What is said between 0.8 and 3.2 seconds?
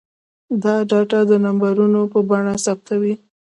ډاټا د نمبرونو په بڼه ثبتوي.